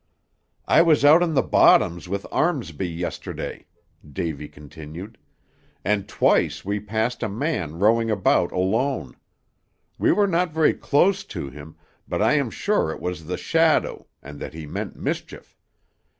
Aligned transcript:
"I 0.65 0.81
was 0.81 1.05
out 1.05 1.21
in 1.21 1.35
the 1.35 1.43
bottoms 1.43 2.09
with 2.09 2.25
Armsby, 2.31 2.87
yesterday," 2.87 3.67
Davy 4.03 4.47
continued, 4.49 5.19
"and 5.85 6.07
twice 6.07 6.65
we 6.65 6.79
passed 6.79 7.21
a 7.21 7.29
man 7.29 7.77
rowing 7.77 8.09
about 8.09 8.51
alone. 8.51 9.15
We 9.99 10.11
were 10.11 10.25
not 10.25 10.55
very 10.55 10.73
close 10.73 11.23
to 11.25 11.51
him, 11.51 11.75
but 12.07 12.19
I 12.19 12.33
am 12.33 12.49
sure 12.49 12.89
it 12.89 12.99
was 12.99 13.25
the 13.25 13.37
shadow, 13.37 14.07
and 14.23 14.39
that 14.39 14.55
he 14.55 14.65
meant 14.65 14.95
mischief. 14.95 15.55